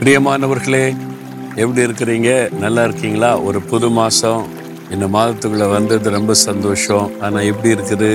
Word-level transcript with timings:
பிரியமானவர்களே 0.00 0.84
எப்படி 1.60 1.80
இருக்கிறீங்க? 1.86 2.50
நல்லா 2.52 2.84
இருக்கீங்களா? 2.84 3.40
ஒரு 3.40 3.60
புது 3.60 3.88
மாதம் 3.90 4.42
இந்த 4.90 5.06
மாதத்துக்குள்ளே 5.06 5.70
வந்தது 5.70 6.10
ரொம்ப 6.10 6.34
சந்தோஷம். 6.34 7.10
ஆனால் 7.20 7.44
எப்படி 7.44 7.74
இருக்குது? 7.74 8.10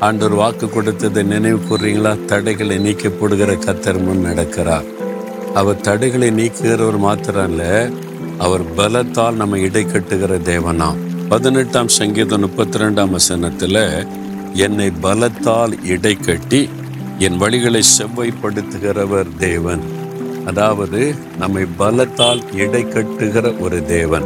ஆண்டவர் 0.00 0.34
வாக்கு 0.34 0.68
கொடுத்ததை 0.68 1.22
நினைவு 1.22 1.58
கூறுறீங்களா 1.68 2.24
தடைகளை 2.24 2.76
நீக்கப்படுகிற 2.78 3.56
கத்தர் 3.66 4.00
முன் 4.04 4.24
நடக்கிறார். 4.26 4.86
அவர் 5.54 5.80
தடைகளை 5.80 6.30
நீக்குகிறவர் 6.30 6.98
மாத்திரம் 6.98 7.50
இல்லை 7.50 7.72
அவர் 8.38 8.64
பலத்தால் 8.76 9.40
நம்ம 9.42 9.58
இடை 9.58 9.84
கட்டுகிற 9.84 10.40
தேவனாம். 10.52 10.96
பதினெட்டாம் 11.28 11.88
சங்கீதம் 11.88 12.40
முப்பத்தி 12.40 12.78
ரெண்டாம் 12.78 13.10
வசனத்தில் 13.10 13.84
என்னை 14.52 14.92
பலத்தால் 15.02 15.84
இடை 15.94 16.16
கட்டி 16.16 16.68
என் 17.18 17.40
வழிகளை 17.40 17.82
செவ்வைப்படுத்துகிறவர் 17.98 19.36
தேவன். 19.38 20.04
அதாவது 20.46 21.14
நம்மை 21.38 21.64
பலத்தால் 21.78 22.56
இடை 22.56 22.84
கட்டுகிற 22.84 23.58
ஒரு 23.58 23.84
தேவன். 23.84 24.24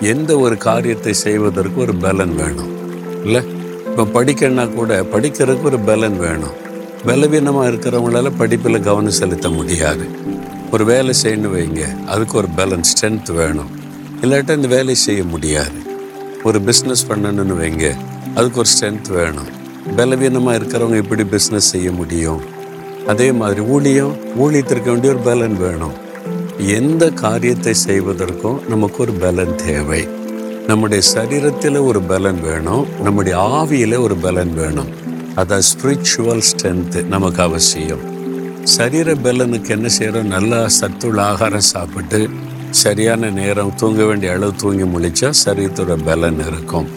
எந்த 0.00 0.38
ஒரு 0.38 0.56
காரியத்தை 0.56 1.12
செய்வதற்கு 1.12 1.80
ஒரு 1.80 1.94
பலன் 1.94 2.34
வேணும். 2.34 2.72
இல்லை? 3.24 3.44
இப்போ 3.96 4.24
படிக்கணும்னா 4.24 4.74
கூட 4.74 5.02
படிக்கிறதுக்கு 5.02 5.62
ஒரு 5.62 5.78
பலன் 5.78 6.18
வேணும். 6.18 6.60
பலவீனமாக 7.04 7.70
இருக்கிறவங்களால 7.70 8.32
படிப்பில் 8.38 8.80
கவனம் 8.80 9.10
செலுத்த 9.10 9.48
முடியாது. 9.48 10.06
ஒரு 10.72 10.84
வேலை 10.84 11.14
செய்யணும் 11.22 11.56
வைங்க 11.56 12.04
அதுக்கு 12.04 12.36
ஒரு 12.36 12.48
பலன் 12.48 12.80
ஸ்ட்ரென்த் 12.80 13.34
வேணும். 13.34 13.70
இல்லாட்டா 14.20 14.54
இந்த 14.54 14.68
வேலையை 14.68 14.94
செய்ய 14.94 15.24
முடியாது. 15.24 15.80
ஒரு 16.42 16.60
பிஸ்னஸ் 16.60 17.04
பண்ணணும்னு 17.08 17.54
வைங்க 17.60 17.96
அதுக்கு 18.34 18.58
ஒரு 18.58 18.68
ஸ்ட்ரென்த் 18.68 19.12
வேணும். 19.12 19.48
பலவீனமாக 19.96 20.58
இருக்கிறவங்க 20.58 20.96
எப்படி 20.96 21.22
பிஸ்னஸ் 21.22 21.70
செய்ய 21.74 21.92
முடியும்? 21.92 22.60
அதே 23.10 23.32
மாதிரி 23.32 23.60
ஊழியம் 23.60 24.16
ஊழியத்திற்கு 24.42 24.88
வேண்டிய 24.90 25.12
ஒரு 25.12 25.22
பலன் 25.28 25.56
வேணும். 25.56 25.94
எந்த 26.78 27.10
காரியத்தை 27.10 27.74
செய்வதற்கும் 27.74 28.60
நமக்கு 28.68 28.98
ஒரு 29.04 29.12
பலன் 29.12 29.54
தேவை. 29.54 30.02
நம்முடைய 30.66 31.02
சரீரத்தில் 31.14 31.78
ஒரு 31.84 32.00
பலன் 32.02 32.40
வேணும் 32.40 32.86
நம்முடைய 33.02 33.38
ஆவியில் 33.38 33.96
ஒரு 33.98 34.16
பலன் 34.16 34.52
வேணும். 34.54 34.90
அதான் 35.40 35.64
ஸ்பிரிச்சுவல் 35.70 36.42
ஸ்ட்ரென்த்து 36.50 37.02
நமக்கு 37.04 37.42
அவசியம். 37.42 38.02
சரீர 38.76 39.14
பலனுக்கு 39.24 39.68
என்ன 39.68 39.88
செய்கிறோம் 39.88 40.32
நல்லா 40.36 40.68
சத்துள்ள 40.68 41.22
ஆகாரம் 41.22 41.68
சாப்பிட்டு 41.72 42.20
சரியான 42.70 43.30
நேரம் 43.30 43.74
தூங்க 43.74 44.04
வேண்டிய 44.04 44.32
அளவு 44.32 44.52
தூங்கி 44.62 44.86
முழிச்சா 44.94 45.30
சரீரத்தோட 45.44 45.96
பலன் 46.04 46.40
இருக்கும். 46.48 46.88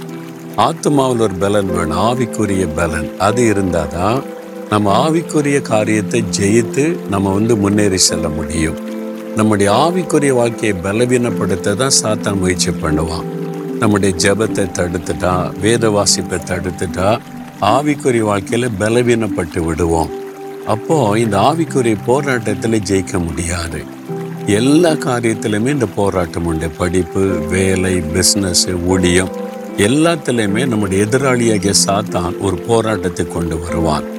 ஆத்மாவில் 0.67 1.26
ஒரு 1.28 1.36
பலன் 1.45 1.72
வேணும் 1.76 1.98
ஆவிக்குரிய 1.98 2.66
பலன். 2.76 3.09
அது 3.17 3.48
இருந்தால் 3.48 3.94
தான் 3.98 4.20
நம்ம 4.69 5.09
ஆவிக்குரிய 5.09 5.61
காரியத்தை 5.61 6.23
ஜெயித்து 6.38 6.83
நம்ம 7.09 7.33
வந்து 7.33 7.58
முன்னேறி 7.58 7.97
செல்ல 7.97 8.30
முடியும். 8.30 8.77
நம்முடைய 9.35 9.71
ஆவிக்குரிய 9.71 10.33
வாழ்க்கையை 10.33 10.77
பலவீனப்படுத்த 10.83 11.75
தான் 11.75 11.95
சாத்தான் 12.02 12.39
முயற்சி 12.39 12.71
பண்ணுவான். 12.71 13.27
நம்முடைய 13.80 14.16
ஜெபத்தை 14.23 14.66
தடுத்துட்டா 14.77 15.33
வேத 15.59 15.89
வாசிப்பை 15.89 16.39
தடுத்துட்டா 16.52 17.19
ஆவிக்குரிய 17.61 18.19
வாழ்க்கையில் 18.19 18.75
பலவீனப்பட்டு 18.80 19.66
விடுவோம். 19.66 20.11
அப்போ 20.66 21.17
இந்த 21.17 21.38
ஆவிக்குரிய 21.38 21.95
போராட்டத்தில் 22.05 22.86
ஜெயிக்க 22.91 23.23
முடியாது. 23.25 23.81
எல்லா 24.45 24.91
காரியத்திலுமே 24.91 25.67
இந்த 25.67 25.86
போராட்டம் 25.86 26.45
உண்டு. 26.45 26.69
படிப்பு 26.69 27.23
வேலை 27.49 27.95
பிஸ்னஸ் 28.16 28.67
ஊழியம் 28.88 29.31
எல்லாத்துலேயுமே 29.77 30.67
நம்முடைய 30.67 31.05
எதிராளியாகிய 31.05 31.73
சாத்தான் 31.88 32.39
ஒரு 32.39 32.58
போராட்டத்தை 32.58 33.27
கொண்டு 33.27 33.59
வருவான். 33.59 34.14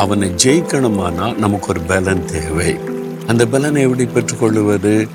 அவனை 0.00 0.28
ஜெயிக்கணுமானா 0.44 1.38
நமக்கு 1.38 1.68
ஒரு 1.68 1.80
பலன் 1.80 2.24
தேவை. 2.24 2.76
அந்த 3.26 3.46
பலனை 3.46 3.82
எப்படி 3.82 4.06
பெற்றுக்கொள்வது 4.06 5.08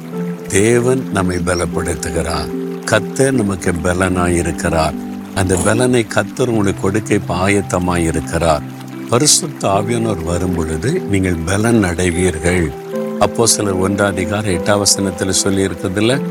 தேவன் 0.47 1.11
நம்மை 1.11 1.37
பலப்படுத்துகிறார். 1.37 2.49
கத்த 2.91 3.31
நமக்கு 3.31 3.71
பலனாய் 3.71 4.35
இருக்கிறார். 4.35 4.93
அந்த 5.35 5.55
பலனை 5.55 6.05
கத்தர் 6.15 6.47
உங்களுக்கு 6.47 6.81
கொடுக்க 6.81 7.13
இப்ப 7.13 7.51
இருக்கிறார். 7.99 8.61
பரிசுத்த 9.09 9.67
ஆவியானோர் 9.67 10.23
வரும் 10.23 10.55
பொழுது 10.55 11.01
நீங்கள் 11.11 11.37
பலன் 11.45 11.83
அடைவீர்கள். 11.83 12.71
அப்போ 13.19 13.47
சில 13.47 13.71
ஒன்றாம் 13.71 14.13
அதிகாரம் 14.15 14.53
எட்டாவசனத்தில் 14.53 15.39
சொல்லி 15.43 15.65
இருக்கிறதுல 15.65 16.21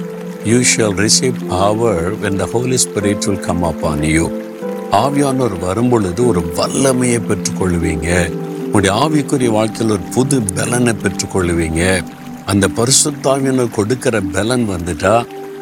you 0.45 0.59
shall 0.59 1.07
receive 1.07 1.47
power 1.49 2.21
when 2.21 2.37
the 2.37 2.47
holy 2.53 2.79
spirit 2.85 3.25
will 3.25 3.41
come 3.41 3.63
upon 3.63 4.03
you 4.03 4.31
ஆவியானோர் 4.91 5.59
வரும் 5.61 5.89
பொழுது 5.89 6.27
ஒரு 6.27 6.41
வல்லமையை 6.57 7.21
பெற்றுக்கொள்வீங்க. 7.21 8.11
உங்களுடைய 8.69 8.95
ஆவிக்குரிய 9.05 9.51
வாழ்க்கையில் 9.55 9.93
ஒரு 9.95 10.05
புது 10.15 10.37
பலனை 10.57 10.93
பெற்றுக்கொள்ளுவீங்க. 11.03 11.83
அந்த 12.51 12.65
பரிசுத்தாவினர் 12.79 13.77
கொடுக்கிற 13.77 14.17
பலன் 14.35 14.67
வந்துட்டா 14.73 15.13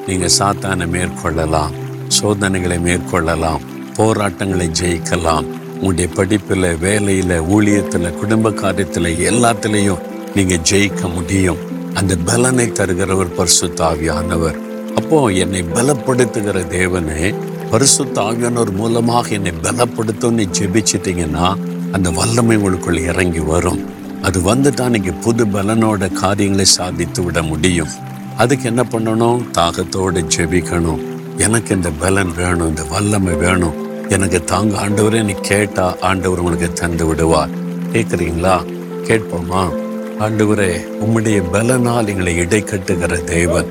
நீங்கள் 0.06 0.32
சாத்தானை 0.38 0.86
மேற்கொள்ளலாம் 0.94 1.76
சோதனைகளை 2.16 2.78
மேற்கொள்ளலாம் 2.86 3.64
போராட்டங்களை 3.98 4.66
ஜெயிக்கலாம். 4.80 5.46
உங்களுடைய 5.74 6.08
படிப்பில் 6.18 6.68
வேலையில் 6.84 7.36
ஊழியத்தில் 7.54 8.16
குடும்ப 8.20 8.52
காரியத்தில் 8.62 9.10
எல்லாத்துலேயும் 9.30 10.02
நீங்கள் 10.34 10.66
ஜெயிக்க 10.70 11.12
முடியும். 11.14 11.62
அந்த 12.00 12.16
பலனை 12.28 12.68
தருகிறவர் 12.80 13.36
பரிசுத்த 13.38 13.84
ஆவியானவர் 13.90 14.58
அப்போ 14.98 15.20
என்னை 15.44 15.62
பலப்படுத்துகிற 15.76 16.58
தேவனே 16.76 17.22
பரிசுத்த 17.70 18.16
ஆவியானவர் 18.28 18.74
மூலமாக 18.82 19.34
என்னை 19.38 19.54
பலப்படுத்தும்னு 19.64 20.46
ஜெபிச்சிட்டிங்கன்னா 20.58 21.48
அந்த 21.96 22.10
வல்லமை 22.10 22.56
உங்களுக்குள் 22.56 22.98
இறங்கி 22.98 23.38
வரும். 23.38 23.84
அது 24.22 24.42
வந்து 24.42 24.74
தான் 24.74 24.90
நீங்கள் 24.90 25.14
புது 25.14 25.46
பலனோட 25.46 26.12
காரியங்களை 26.12 26.64
சாதித்து 26.64 27.22
விட 27.22 27.42
முடியும். 27.42 27.88
அதுக்கு 28.36 28.64
என்ன 28.64 28.82
பண்ணணும்? 28.82 29.50
தாகத்தோடு 29.50 30.24
ஜெபிக்கணும். 30.36 31.02
எனக்கு 31.36 31.74
இந்த 31.74 31.90
பலன் 31.90 32.32
வேணும் 32.36 32.68
இந்த 32.68 32.84
வல்லமை 32.84 33.34
வேணும். 33.34 34.08
எனக்கு 34.08 34.44
தாங்க 34.44 34.86
ஆண்டவரே 34.86 35.24
நீ 35.24 35.32
கேட்டா 35.32 35.96
ஆண்டவர் 36.00 36.38
உங்களுக்கு 36.38 36.72
தந்து 36.72 37.06
விடுவார். 37.06 37.48
கேட்குறீங்களா? 37.92 38.66
கேட்போமா? 39.08 39.72
ஆண்டவரே 40.20 40.70
உம்முடைய 41.00 41.42
பலனால் 41.52 42.06
எங்களை 42.06 42.36
இடை 42.36 42.62
கட்டுகிற 42.62 43.24
தேவன். 43.24 43.66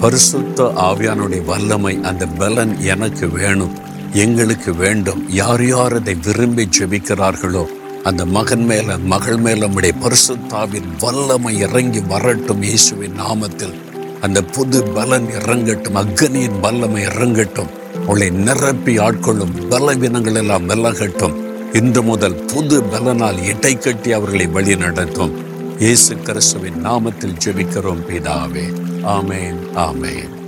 பரிசுத்த 0.00 0.72
ஆவியானுடைய 0.76 1.44
வல்லமை 1.44 1.98
அந்த 2.02 2.26
பலன் 2.26 2.80
எனக்கு 2.80 3.28
வேணும். 3.28 3.88
எங்களுக்கு 4.12 4.74
வேண்டும். 4.74 5.28
யார் 5.28 5.66
யார் 5.66 5.94
அதை 5.94 6.14
விரும்பி 6.14 6.68
ஜெபிக்கிறார்களோ 6.78 7.66
அந்த 8.04 8.26
மகன் 8.26 8.64
மேல 8.64 8.98
மகள் 8.98 9.36
மேல 9.36 9.58
நம்முடைய 9.58 9.94
பரிசுத்தாவின் 10.00 10.88
வல்லமை 11.00 11.58
இறங்கி 11.58 12.00
வரட்டும் 12.00 12.62
இயேசுவின் 12.62 13.20
நாமத்தில். 13.20 13.74
அந்த 14.20 14.42
புது 14.42 14.82
பலன் 14.82 15.26
இறங்கட்டும் 15.26 15.94
அக்னியின் 15.94 16.60
வல்லமை 16.60 17.02
இறங்கட்டும். 17.02 17.68
உங்களை 17.98 18.30
நிரப்பி 18.30 18.98
ஆட்கொள்ளும் 18.98 19.54
பலவீனங்கள் 19.70 20.34
எல்லாம் 20.34 20.68
விலகட்டும். 20.68 21.34
இன்று 21.72 22.02
முதல் 22.02 22.34
புது 22.34 22.82
பலனால் 22.82 23.44
இடை 23.44 23.78
கட்டி 23.78 24.12
அவர்களை 24.12 24.46
வழி 24.46 24.76
நடத்தும். 24.76 25.48
இயேசு 25.78 26.16
கிறிஸ்துவின் 26.16 26.86
நாமத்தில் 26.86 27.38
ஜெபிக்கிறோம் 27.44 28.04
பிதாவே. 28.08 28.72
ஆமேன் 29.02 29.60
ஆமேன். 29.74 30.39